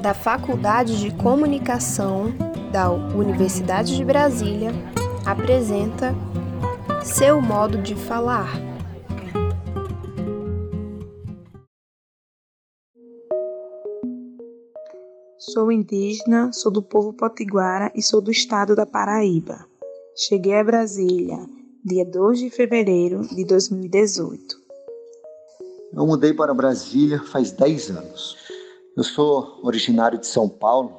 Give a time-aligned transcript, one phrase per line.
[0.00, 2.32] da Faculdade de Comunicação
[2.72, 4.70] da Universidade de Brasília,
[5.26, 6.14] apresenta
[7.02, 8.48] Seu Modo de Falar.
[15.38, 19.66] Sou indígena, sou do povo potiguara e sou do estado da Paraíba.
[20.16, 21.38] Cheguei a Brasília
[21.84, 24.56] dia 2 de fevereiro de 2018.
[25.92, 28.39] Eu mudei para Brasília faz 10 anos.
[29.00, 30.92] Eu sou originário de São Paulo,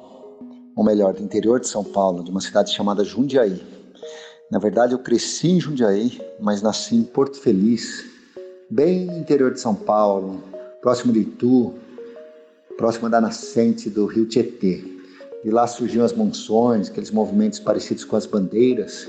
[0.74, 3.64] ou melhor, do interior de São Paulo, de uma cidade chamada Jundiaí.
[4.50, 8.04] Na verdade, eu cresci em Jundiaí, mas nasci em Porto Feliz,
[8.68, 10.42] bem no interior de São Paulo,
[10.80, 11.74] próximo de Itu,
[12.76, 14.82] próximo da nascente do rio Tietê.
[15.44, 19.08] De lá surgiam as monções, aqueles movimentos parecidos com as bandeiras,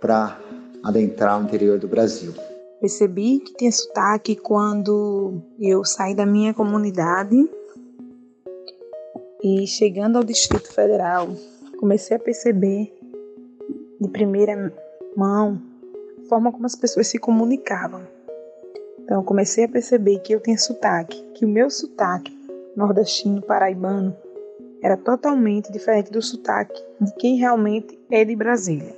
[0.00, 0.40] para
[0.82, 2.32] adentrar o interior do Brasil.
[2.80, 7.36] Percebi que tinha sotaque quando eu saí da minha comunidade
[9.42, 11.28] e chegando ao Distrito Federal,
[11.78, 12.90] comecei a perceber
[14.00, 14.72] de primeira
[15.14, 15.60] mão
[16.18, 18.00] a forma como as pessoas se comunicavam.
[18.98, 22.34] Então, comecei a perceber que eu tinha sotaque, que o meu sotaque
[22.74, 24.16] nordestino paraibano
[24.82, 28.96] era totalmente diferente do sotaque de quem realmente é de Brasília.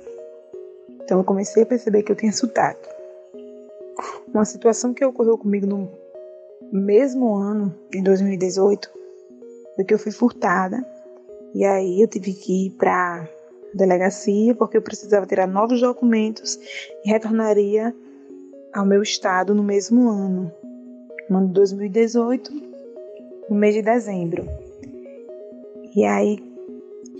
[1.03, 3.02] Então, eu comecei a perceber que eu tinha sotaque.
[4.33, 5.89] Uma situação que ocorreu comigo no
[6.71, 8.89] mesmo ano, em 2018,
[9.75, 10.85] foi que eu fui furtada.
[11.53, 13.27] E aí eu tive que ir para
[13.73, 16.59] delegacia porque eu precisava tirar novos documentos
[17.03, 17.95] e retornaria
[18.73, 20.51] ao meu estado no mesmo ano,
[21.29, 22.51] no ano de 2018,
[23.49, 24.47] no mês de dezembro.
[25.95, 26.39] E aí,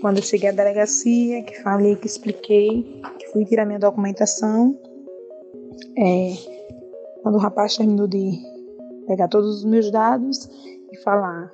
[0.00, 4.76] quando eu cheguei à delegacia, que falei, que expliquei, que fui tirar minha documentação,
[5.96, 6.53] é,
[7.24, 8.38] quando o rapaz terminou de
[9.06, 10.46] pegar todos os meus dados
[10.92, 11.50] e falar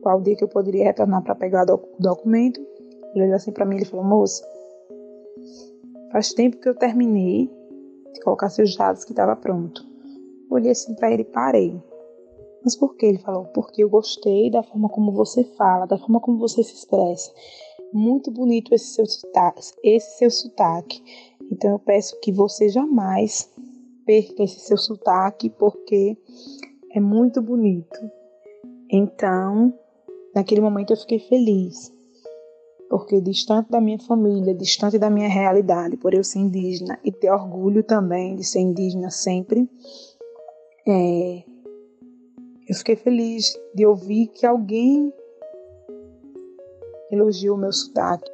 [0.00, 2.64] qual dia que eu poderia retornar para pegar o documento,
[3.12, 4.46] ele olhou assim para mim e falou: Moça,
[6.12, 7.50] faz tempo que eu terminei
[8.12, 9.84] de colocar seus dados que estava pronto.
[10.48, 11.82] Olhei assim para ele e parei.
[12.62, 13.04] Mas por que?
[13.04, 16.72] Ele falou, porque eu gostei da forma como você fala, da forma como você se
[16.72, 17.32] expressa.
[17.92, 21.02] Muito bonito esse seu sotaque, esse seu sotaque.
[21.50, 23.52] Então eu peço que você jamais
[24.04, 26.16] perca esse seu sotaque, porque
[26.92, 27.98] é muito bonito.
[28.90, 29.72] Então,
[30.34, 31.94] naquele momento eu fiquei feliz
[32.88, 37.28] porque distante da minha família, distante da minha realidade, por eu ser indígena e ter
[37.28, 39.68] orgulho também de ser indígena sempre,
[40.86, 41.42] é,
[42.68, 45.12] eu fiquei feliz de ouvir que alguém
[47.10, 48.30] elogiou o meu sotaque.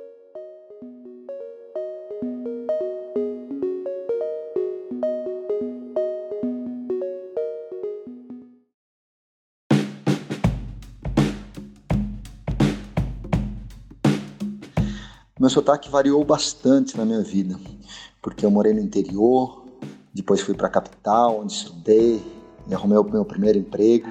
[15.41, 17.59] Meu sotaque variou bastante na minha vida,
[18.21, 19.65] porque eu morei no interior,
[20.13, 22.23] depois fui para a capital, onde estudei
[22.69, 24.07] e arrumei o meu primeiro emprego.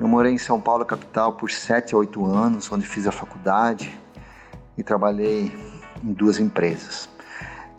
[0.00, 3.94] Eu morei em São Paulo, capital, por 7 a 8 anos, onde fiz a faculdade
[4.78, 5.52] e trabalhei
[6.02, 7.06] em duas empresas.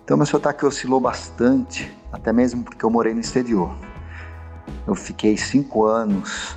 [0.04, 3.76] Então, meu sotaque oscilou bastante, até mesmo porque eu morei no exterior.
[4.86, 6.56] Eu fiquei cinco anos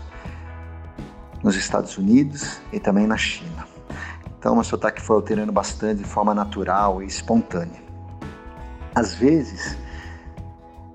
[1.42, 3.55] nos Estados Unidos e também na China.
[4.46, 7.82] Então, meu sotaque foi alterando bastante de forma natural e espontânea.
[8.94, 9.76] Às vezes,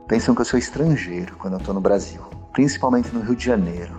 [0.07, 2.21] pensam que eu sou estrangeiro quando eu estou no Brasil,
[2.53, 3.93] principalmente no Rio de Janeiro.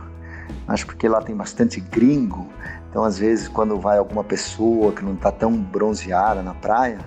[0.66, 2.48] Acho porque lá tem bastante gringo,
[2.88, 7.00] então às vezes quando vai alguma pessoa que não está tão bronzeada na praia,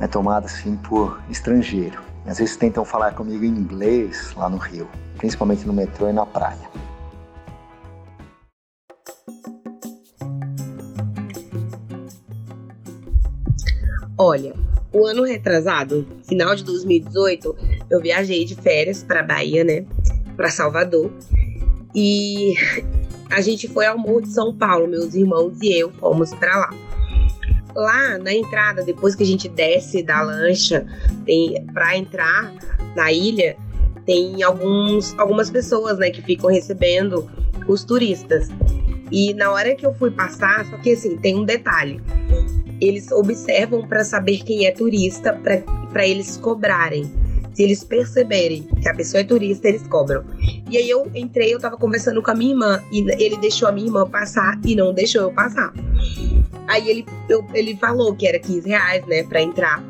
[0.00, 1.98] é tomada assim por estrangeiro.
[2.26, 6.26] Às vezes tentam falar comigo em inglês lá no Rio, principalmente no metrô e na
[6.26, 6.81] praia.
[14.24, 14.54] Olha,
[14.92, 17.56] o ano retrasado, final de 2018,
[17.90, 19.84] eu viajei de férias para Bahia, né?
[20.36, 21.10] Para Salvador.
[21.92, 22.54] E
[23.28, 26.70] a gente foi ao Morro de São Paulo, meus irmãos e eu fomos para lá.
[27.74, 30.86] Lá na entrada, depois que a gente desce da lancha,
[31.26, 32.54] tem para entrar
[32.94, 33.56] na ilha,
[34.06, 37.28] tem alguns, algumas pessoas, né, que ficam recebendo
[37.66, 38.48] os turistas.
[39.10, 42.00] E na hora que eu fui passar, só que assim, tem um detalhe
[42.82, 45.38] eles observam para saber quem é turista,
[45.92, 47.10] para eles cobrarem.
[47.54, 50.24] Se eles perceberem que a pessoa é turista, eles cobram.
[50.70, 53.72] E aí eu entrei, eu tava conversando com a minha irmã e ele deixou a
[53.72, 55.72] minha irmã passar e não deixou eu passar.
[56.66, 59.84] Aí ele, eu, ele falou que era 15 reais, né, pra entrar.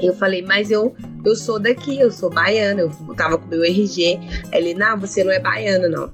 [0.00, 0.94] Eu falei, mas eu,
[1.24, 4.18] eu sou daqui, eu sou baiana, eu tava com meu RG.
[4.52, 6.10] Ele, não, você não é baiana, não.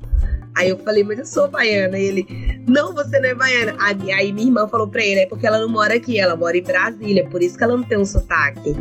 [0.56, 1.98] Aí eu falei, mas eu sou baiana.
[1.98, 3.76] E ele, não, você não é baiana.
[3.78, 6.62] Aí minha irmã falou pra ele, é porque ela não mora aqui, ela mora em
[6.62, 8.74] Brasília, por isso que ela não tem um sotaque.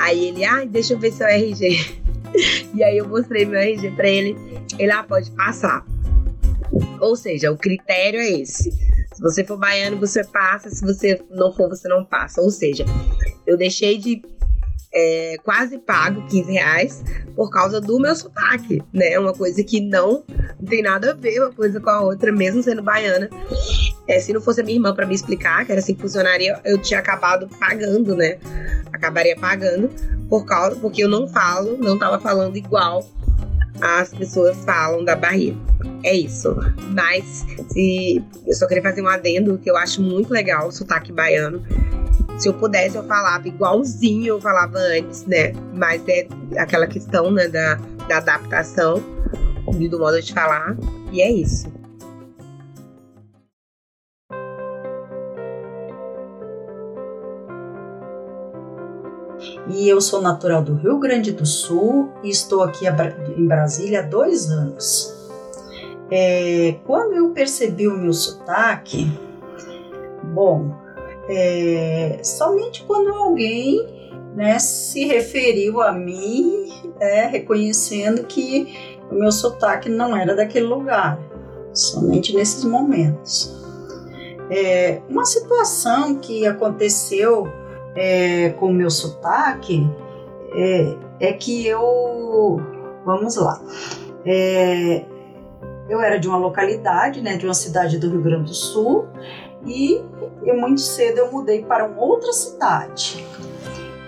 [0.00, 2.02] Aí ele, ai, ah, deixa eu ver seu RG.
[2.74, 4.34] E aí eu mostrei meu RG pra ele.
[4.78, 5.84] Ele, ah, pode passar.
[6.98, 8.70] Ou seja, o critério é esse.
[9.12, 10.70] Se você for baiano, você passa.
[10.70, 12.40] Se você não for, você não passa.
[12.40, 12.86] Ou seja,
[13.46, 14.22] eu deixei de
[14.94, 17.04] é, quase pago 15 reais
[17.34, 19.18] por causa do meu sotaque, né?
[19.18, 20.22] Uma coisa que não,
[20.60, 23.30] não tem nada a ver uma coisa com a outra, mesmo sendo baiana.
[24.06, 26.60] É, se não fosse a minha irmã para me explicar que era assim que funcionaria,
[26.64, 28.38] eu tinha acabado pagando, né?
[28.92, 29.88] Acabaria pagando
[30.28, 33.06] por causa, porque eu não falo, não tava falando igual
[33.80, 35.56] as pessoas falam da Bahia.
[36.04, 36.54] É isso.
[36.90, 41.12] Mas se eu só queria fazer um adendo que eu acho muito legal o sotaque
[41.12, 41.62] baiano.
[42.42, 45.52] Se eu pudesse, eu falava igualzinho eu falava antes, né?
[45.72, 46.26] Mas é
[46.58, 47.76] aquela questão né, da,
[48.08, 49.00] da adaptação
[49.64, 50.76] do modo de falar.
[51.12, 51.72] E é isso.
[59.68, 62.86] E eu sou natural do Rio Grande do Sul e estou aqui
[63.36, 65.16] em Brasília há dois anos.
[66.10, 69.16] É, quando eu percebi o meu sotaque,
[70.34, 70.81] bom,
[71.32, 73.86] é, somente quando alguém
[74.34, 76.68] né, se referiu a mim,
[77.00, 81.18] é, reconhecendo que o meu sotaque não era daquele lugar,
[81.72, 83.60] somente nesses momentos.
[84.50, 87.46] É, uma situação que aconteceu
[87.94, 89.88] é, com o meu sotaque
[90.54, 92.60] é, é, que eu.
[93.04, 93.60] Vamos lá.
[94.24, 95.04] É,
[95.88, 99.06] eu era de uma localidade, né, de uma cidade do Rio Grande do Sul,
[99.66, 100.02] e
[100.54, 103.24] muito cedo eu mudei para uma outra cidade.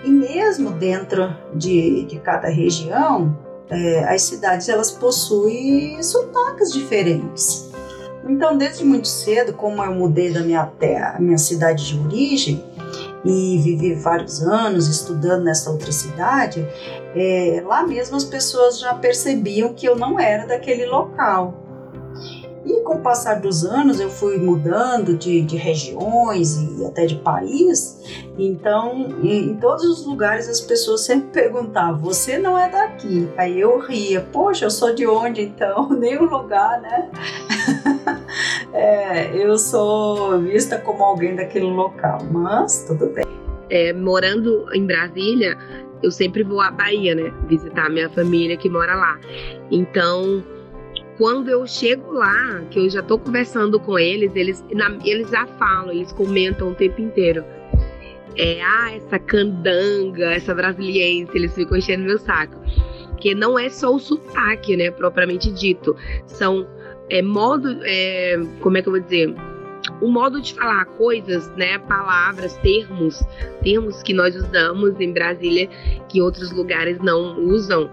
[0.03, 3.37] E mesmo dentro de, de cada região,
[3.69, 7.71] é, as cidades elas possuem sotaques diferentes.
[8.27, 12.63] Então, desde muito cedo, como eu mudei da minha terra, minha cidade de origem,
[13.23, 16.67] e vivi vários anos estudando nessa outra cidade,
[17.15, 21.64] é, lá mesmo as pessoas já percebiam que eu não era daquele local.
[22.65, 27.15] E com o passar dos anos eu fui mudando de, de regiões e até de
[27.15, 28.01] país,
[28.39, 33.29] então em, em, todos os lugares as pessoas sempre perguntavam: Você não é daqui?
[33.37, 35.89] Aí eu ria: Poxa, eu sou de onde então?
[35.93, 37.09] Nenhum lugar, né?
[38.73, 43.25] é, eu sou vista como alguém daquele local, mas tudo bem.
[43.69, 45.55] É, morando em Brasília,
[46.01, 47.31] eu sempre vou à Bahia, né?
[47.47, 49.19] Visitar minha família que mora lá.
[49.69, 50.43] Então
[51.17, 55.45] quando eu chego lá, que eu já tô conversando com eles, eles, na, eles já
[55.45, 57.43] falam, eles comentam o tempo inteiro.
[58.37, 62.55] É, ah, essa candanga, essa brasiliense, eles ficam enchendo meu saco.
[63.17, 65.95] Que não é só o sotaque, né, propriamente dito.
[66.27, 66.67] São
[67.09, 69.33] é, modo, é, como é que eu vou dizer?
[70.01, 73.23] o modo de falar coisas, né, palavras, termos,
[73.63, 75.69] termos que nós usamos em Brasília
[76.09, 77.89] que outros lugares não usam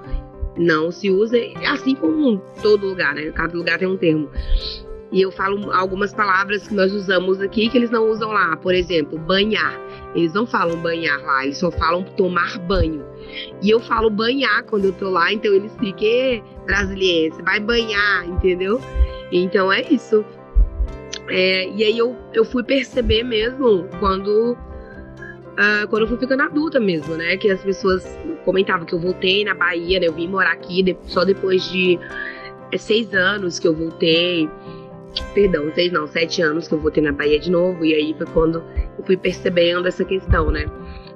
[0.57, 3.31] não se usa, assim como todo lugar, né?
[3.33, 4.31] Cada lugar tem um termo.
[5.13, 8.57] E eu falo algumas palavras que nós usamos aqui que eles não usam lá.
[8.57, 9.79] Por exemplo, banhar.
[10.15, 13.05] Eles não falam banhar lá, eles só falam tomar banho.
[13.63, 18.81] E eu falo banhar quando eu tô lá, então eles ficam, brasileiro, vai banhar, entendeu?
[19.31, 20.25] Então é isso.
[21.29, 24.57] É, e aí eu, eu fui perceber mesmo quando
[25.53, 27.37] uh, quando eu fui ficando adulta mesmo, né?
[27.37, 28.07] Que as pessoas
[28.45, 30.07] comentavam que eu voltei na Bahia, né?
[30.07, 31.99] Eu vim morar aqui de, só depois de
[32.71, 34.49] é, seis anos que eu voltei.
[35.35, 37.85] Perdão, seis não, sete anos que eu voltei na Bahia de novo.
[37.85, 38.63] E aí foi quando
[38.99, 40.67] eu fui percebendo essa questão, né?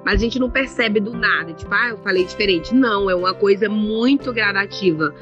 [0.05, 2.73] Mas a gente não percebe do nada, tipo, ah, eu falei diferente.
[2.73, 5.13] Não, é uma coisa muito gradativa.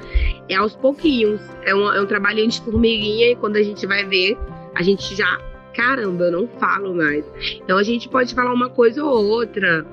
[0.47, 1.41] É aos pouquinhos.
[1.63, 4.37] É um, é um trabalhinho de formiguinha e quando a gente vai ver,
[4.75, 5.39] a gente já
[5.75, 7.25] caramba, eu não falo mais.
[7.63, 9.85] Então a gente pode falar uma coisa ou outra,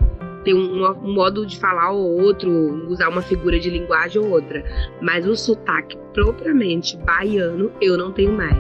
[0.44, 2.50] ter um, um, modo de falar ou outro,
[2.88, 4.64] usar uma figura de linguagem ou outra.
[5.00, 8.56] Mas o sotaque propriamente baiano eu não tenho mais.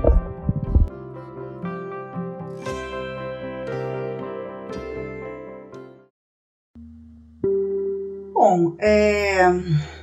[8.34, 9.48] Bom, é,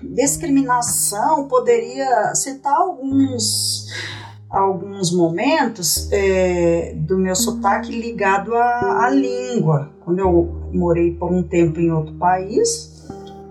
[0.02, 3.86] discriminação poderia citar alguns
[4.50, 9.92] alguns momentos é, do meu sotaque ligado à, à, língua.
[10.04, 13.08] Quando eu morei por um tempo em outro país,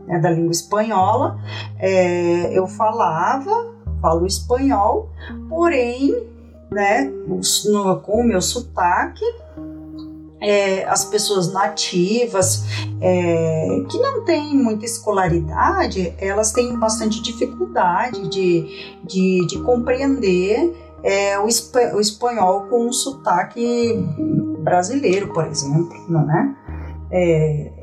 [0.06, 1.38] né, da língua espanhola,
[1.78, 5.10] é, eu falava, falo espanhol,
[5.48, 6.26] porém,
[6.70, 9.24] né, no, com o meu sotaque,
[10.40, 12.64] é, as pessoas nativas
[13.00, 21.38] é, que não têm muita escolaridade, elas têm bastante dificuldade de, de, de compreender é,
[21.38, 23.94] o, o espanhol com um sotaque
[24.60, 26.56] brasileiro, por exemplo, não é?
[27.10, 27.78] é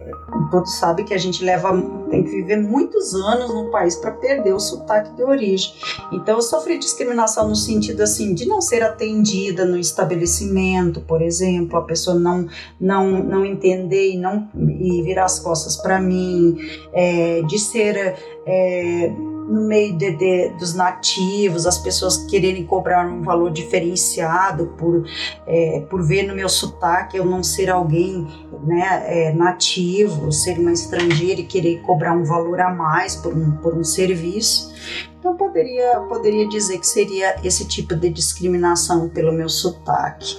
[0.51, 1.71] todos sabem que a gente leva
[2.09, 5.73] tem que viver muitos anos no país para perder o sotaque de origem.
[6.11, 11.77] Então eu sofri discriminação no sentido assim de não ser atendida no estabelecimento, por exemplo,
[11.77, 12.47] a pessoa não
[12.79, 16.57] não não entender e não e virar as costas para mim,
[16.93, 19.11] é, de ser é,
[19.47, 25.05] no meio de, de, dos nativos, as pessoas quererem cobrar um valor diferenciado por,
[25.45, 28.27] é, por ver no meu sotaque eu não ser alguém
[28.63, 33.51] né, é, nativo, ser uma estrangeira e querer cobrar um valor a mais por um,
[33.57, 34.73] por um serviço.
[35.19, 40.37] Então poderia, poderia dizer que seria esse tipo de discriminação pelo meu sotaque.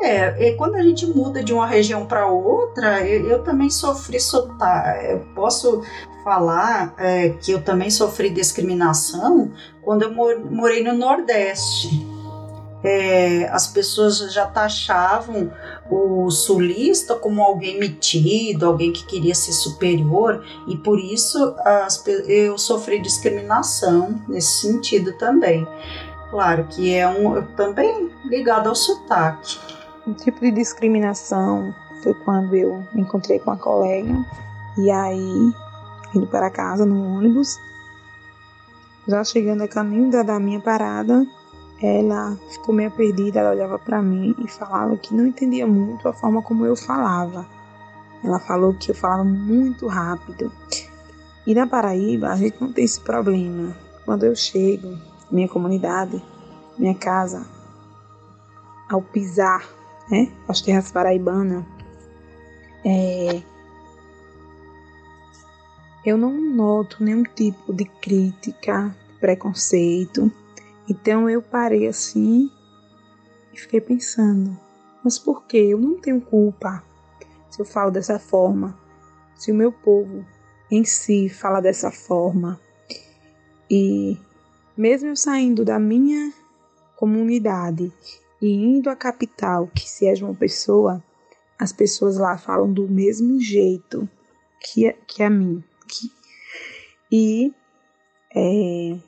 [0.00, 4.20] É, e quando a gente muda de uma região para outra, eu, eu, também sofri
[4.20, 5.06] sotaque.
[5.06, 5.82] Eu posso
[6.22, 9.52] falar é, que eu também sofri discriminação
[9.82, 12.06] quando eu morei no Nordeste.
[12.84, 15.50] É, as pessoas já taxavam
[15.90, 22.56] o sulista como alguém metido, alguém que queria ser superior, e por isso as, eu
[22.56, 25.66] sofri discriminação nesse sentido também.
[26.30, 29.58] Claro que é um também ligado ao sotaque.
[30.08, 34.24] Um tipo de discriminação foi quando eu me encontrei com uma colega
[34.78, 35.52] e aí
[36.14, 37.60] indo para casa no ônibus.
[39.06, 41.26] Já chegando a caminho da, da minha parada,
[41.82, 46.14] ela ficou meio perdida, ela olhava para mim e falava que não entendia muito a
[46.14, 47.46] forma como eu falava.
[48.24, 50.50] Ela falou que eu falava muito rápido.
[51.46, 53.76] E na Paraíba a gente não tem esse problema.
[54.06, 54.96] Quando eu chego,
[55.30, 56.24] minha comunidade,
[56.78, 57.46] minha casa,
[58.88, 59.76] ao pisar,
[60.10, 61.64] né, as terras paraibanas,
[62.84, 63.42] é,
[66.04, 70.30] eu não noto nenhum tipo de crítica, preconceito.
[70.88, 72.50] Então eu parei assim
[73.52, 74.58] e fiquei pensando:
[75.04, 75.58] mas por que?
[75.58, 76.82] Eu não tenho culpa
[77.50, 78.78] se eu falo dessa forma,
[79.34, 80.24] se o meu povo
[80.70, 82.60] em si fala dessa forma.
[83.70, 84.16] E
[84.76, 86.32] mesmo eu saindo da minha
[86.96, 87.92] comunidade
[88.40, 91.02] e indo à capital, que se é de uma pessoa,
[91.58, 94.08] as pessoas lá falam do mesmo jeito
[94.60, 95.62] que, que a mim.
[97.10, 97.52] E
[98.34, 98.98] é,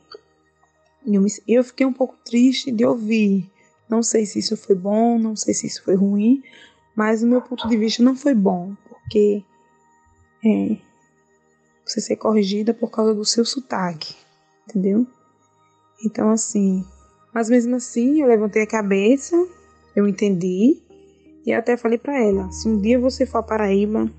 [1.07, 3.51] eu, me, eu fiquei um pouco triste de ouvir.
[3.89, 6.43] Não sei se isso foi bom, não sei se isso foi ruim,
[6.95, 9.45] mas o meu ponto de vista não foi bom, porque
[10.45, 10.77] é,
[11.85, 14.15] você ser corrigida por causa do seu sotaque,
[14.65, 15.07] entendeu?
[16.05, 16.85] Então, assim,
[17.35, 19.37] mas mesmo assim eu levantei a cabeça,
[19.95, 20.83] eu entendi,
[21.45, 24.11] e até falei para ela: se um dia você for a Paraíba,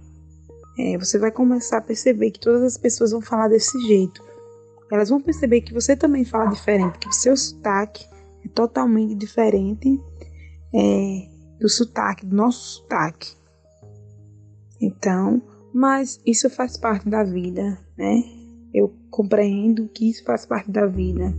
[0.77, 4.23] é, você vai começar a perceber que todas as pessoas vão falar desse jeito.
[4.91, 8.05] Elas vão perceber que você também fala diferente, que o seu sotaque
[8.43, 10.01] é totalmente diferente
[10.73, 13.33] é, do sotaque, do nosso sotaque.
[14.81, 15.41] Então,
[15.73, 18.23] mas isso faz parte da vida, né?
[18.73, 21.33] Eu compreendo que isso faz parte da vida.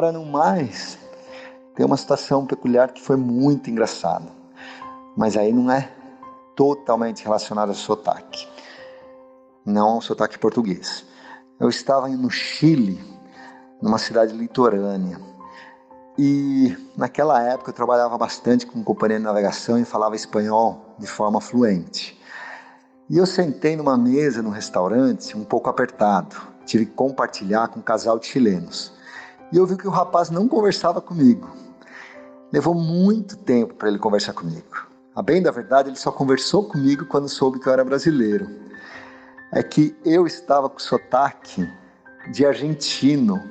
[0.00, 0.98] Agora, no mais,
[1.74, 4.24] tem uma situação peculiar que foi muito engraçada,
[5.14, 5.92] mas aí não é
[6.56, 8.48] totalmente relacionada ao sotaque,
[9.62, 11.04] não ao sotaque português.
[11.60, 12.98] Eu estava no Chile,
[13.82, 15.20] numa cidade litorânea,
[16.16, 21.42] e naquela época eu trabalhava bastante com companhia de navegação e falava espanhol de forma
[21.42, 22.18] fluente.
[23.10, 27.82] E eu sentei numa mesa no restaurante um pouco apertado, tive que compartilhar com um
[27.82, 28.98] casal de chilenos
[29.52, 31.50] e eu vi que o rapaz não conversava comigo.
[32.52, 34.88] Levou muito tempo para ele conversar comigo.
[35.14, 38.48] A bem da verdade, ele só conversou comigo quando soube que eu era brasileiro.
[39.52, 41.68] É que eu estava com sotaque
[42.32, 43.42] de argentino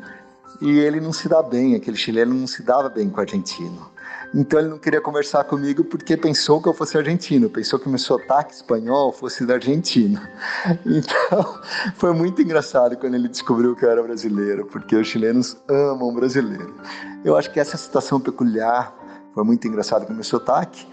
[0.62, 3.90] e ele não se dá bem, aquele chileno não se dava bem com o argentino.
[4.34, 7.98] Então ele não queria conversar comigo porque pensou que eu fosse argentino, pensou que meu
[7.98, 10.30] sotaque espanhol fosse da Argentina.
[10.86, 11.60] Então
[11.96, 16.76] foi muito engraçado quando ele descobriu que eu era brasileiro, porque os chilenos amam brasileiro.
[17.24, 18.94] Eu acho que essa situação peculiar
[19.34, 20.86] foi muito engraçada com meu sotaque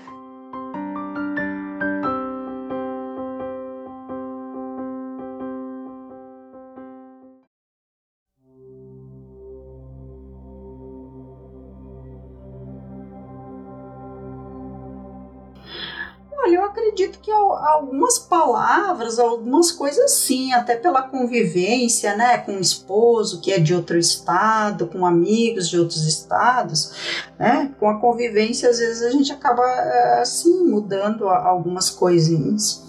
[18.46, 23.98] palavras, algumas coisas sim, até pela convivência, né, com o esposo que é de outro
[23.98, 29.62] estado, com amigos de outros estados, né, com a convivência às vezes a gente acaba
[30.20, 32.84] assim mudando algumas coisinhas.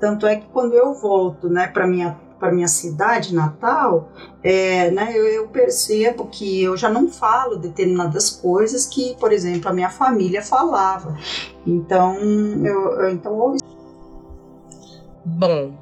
[0.00, 4.10] Tanto é que quando eu volto, né, para minha para minha cidade natal,
[4.42, 9.70] é, né, eu, eu, percebo que eu já não falo determinadas coisas que, por exemplo,
[9.70, 11.16] a minha família falava.
[11.64, 12.16] Então,
[12.64, 13.56] eu, então
[15.24, 15.72] Bom,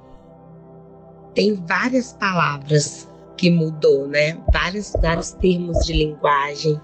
[1.35, 4.39] tem várias palavras que mudou, né?
[4.53, 6.79] Vários, vários termos de linguagem,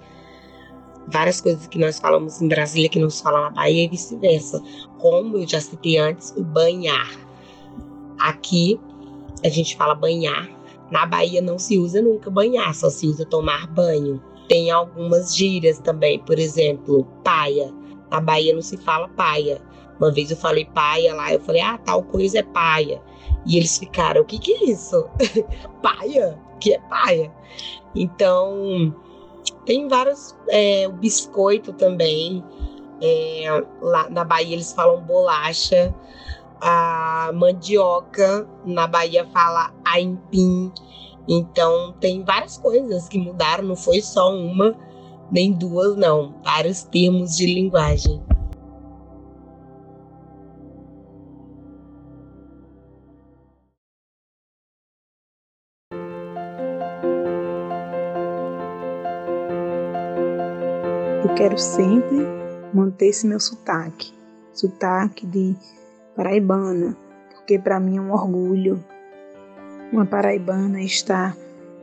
[1.09, 4.63] várias coisas que nós falamos em Brasília que não se fala na Bahia e vice-versa.
[4.99, 7.11] Como eu já citei antes, o banhar.
[8.19, 8.81] Aqui
[9.45, 10.49] a gente fala banhar.
[10.91, 14.23] Na Bahia não se usa nunca banhar, só se usa tomar banho.
[14.49, 17.71] Tem algumas gírias também, por exemplo, paia.
[18.11, 19.61] Na Bahia não se fala paia.
[19.99, 23.01] Uma vez eu falei paia lá, eu falei, ah, tal coisa é paia.
[23.47, 25.09] E eles ficaram, o que que é isso?
[25.83, 26.39] paia?
[26.55, 27.33] O que é paia?
[27.95, 28.95] Então,
[29.65, 32.45] tem vários, é, o biscoito também.
[33.01, 35.95] É, lá na Bahia eles falam bolacha
[36.61, 40.73] a mandioca, na Bahia fala aimpim.
[41.29, 44.75] Então tem várias coisas que mudaram, não foi só uma,
[45.31, 46.35] nem duas, não.
[46.43, 48.23] Vários termos de linguagem.
[61.37, 62.27] Quero sempre
[62.73, 64.11] manter esse meu sotaque,
[64.55, 65.55] sotaque de
[66.17, 66.97] paraibana,
[67.35, 68.83] porque para mim é um orgulho
[69.93, 71.37] uma paraibana estar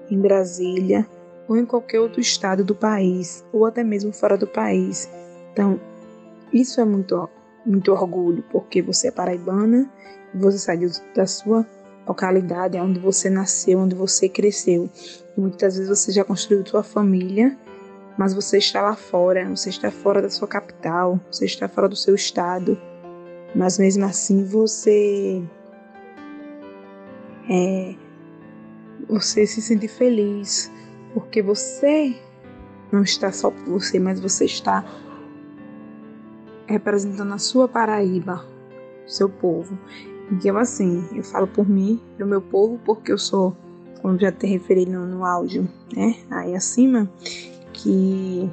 [0.10, 1.08] em Brasília
[1.48, 5.10] ou em qualquer outro estado do país, ou até mesmo fora do país.
[5.52, 5.80] Então,
[6.52, 7.30] isso é muito,
[7.66, 9.90] muito orgulho, porque você é paraibana
[10.34, 10.80] e você sai
[11.16, 11.66] da sua
[12.08, 14.90] localidade, onde você nasceu, onde você cresceu.
[15.38, 17.58] E muitas vezes você já construiu sua família,
[18.18, 21.96] mas você está lá fora, você está fora da sua capital, você está fora do
[21.96, 22.78] seu estado
[23.56, 25.44] mas mesmo assim você
[27.50, 27.96] é,
[29.08, 30.72] você se sente feliz
[31.14, 32.16] porque você
[32.92, 34.84] não está só por você, mas você está
[36.68, 38.46] representando a sua Paraíba,
[39.06, 39.78] seu povo.
[40.32, 43.56] Então assim, eu falo por mim, pelo meu povo, porque eu sou,
[44.02, 47.10] como já te referi no, no áudio, né, aí acima,
[47.84, 48.50] que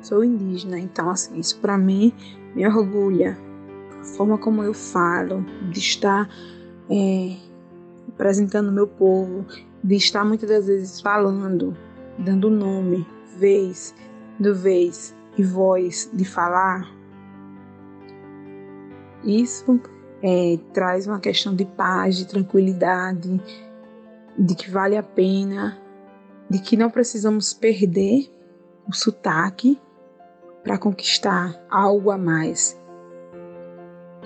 [0.00, 2.12] sou indígena, então assim, isso para mim
[2.54, 3.36] me orgulha.
[4.00, 6.30] A forma como eu falo, de estar
[6.88, 7.36] é,
[8.08, 9.44] apresentando meu povo,
[9.82, 11.76] de estar muitas das vezes falando,
[12.16, 13.94] dando nome, vez,
[14.38, 16.88] do vez e voz de falar.
[19.24, 19.80] Isso
[20.22, 23.40] é, traz uma questão de paz, de tranquilidade,
[24.38, 25.76] de que vale a pena,
[26.48, 28.30] de que não precisamos perder
[28.88, 29.78] o sotaque
[30.62, 32.78] para conquistar algo a mais.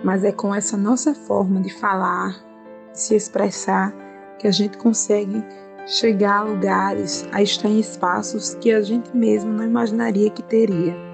[0.05, 2.45] Mas é com essa nossa forma de falar,
[2.93, 3.95] de se expressar,
[4.39, 5.45] que a gente consegue
[5.87, 11.12] chegar a lugares, a estar em espaços que a gente mesmo não imaginaria que teria.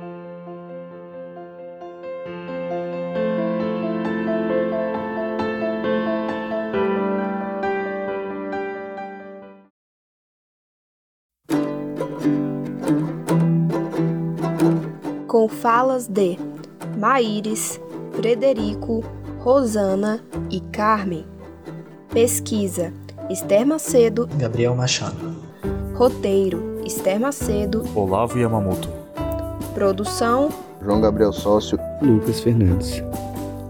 [15.29, 16.39] Com falas de
[16.97, 17.79] Maíris,
[18.13, 19.05] Frederico,
[19.41, 21.25] Rosana e Carmen.
[22.09, 22.93] Pesquisa:
[23.29, 25.37] Esther Macedo, Gabriel Machado.
[25.95, 28.89] Roteiro: Esther Macedo, Olavo Yamamoto.
[29.75, 30.49] Produção:
[30.83, 33.03] João Gabriel Sócio, Lucas Fernandes.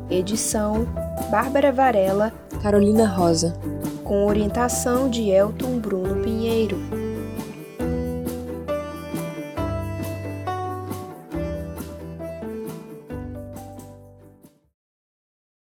[0.08, 0.86] Edição:
[1.30, 3.58] Bárbara Varela, Carolina Rosa.
[4.04, 6.78] Com orientação de Elton Bruno Pinheiro.